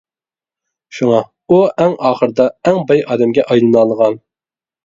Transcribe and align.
شۇڭا، 0.99 1.19
ئۇ 1.55 1.59
ئەڭ 1.85 1.93
ئاخىرىدا 2.09 2.47
ئەڭ 2.71 2.81
باي 2.93 3.07
ئادەمگە 3.11 3.47
ئايلىنالىغان. 3.49 4.19